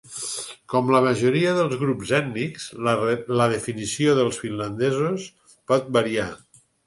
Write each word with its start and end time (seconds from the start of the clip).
Com 0.73 0.87
la 0.93 1.01
majoria 1.07 1.51
dels 1.57 1.75
grups 1.81 2.13
ètnics, 2.19 2.65
la 3.41 3.47
definició 3.53 4.15
dels 4.21 4.41
finlandesos 4.45 5.27
pot 5.73 5.93
variar. 5.99 6.27